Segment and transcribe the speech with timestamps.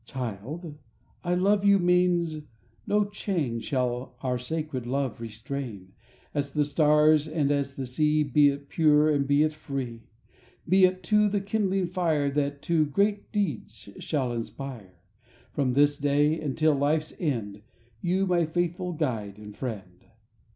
[0.03, 0.79] Child,
[1.23, 2.41] "I love you" means:
[2.87, 5.93] no chain Shall our sacred love restrain,
[6.33, 10.01] As the stars and as the sea Be it pure and be it free,
[10.67, 14.95] Be it, too, the kindling fire That to great deeds shall inspire;
[15.53, 17.61] From this day and till life's end
[18.01, 20.03] You my faithful guide and friend.